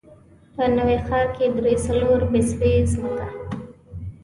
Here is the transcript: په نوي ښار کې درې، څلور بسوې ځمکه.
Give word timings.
په 0.55 0.63
نوي 0.77 0.97
ښار 1.05 1.25
کې 1.35 1.45
درې، 1.57 1.73
څلور 1.85 2.19
بسوې 2.31 2.73
ځمکه. 2.91 3.27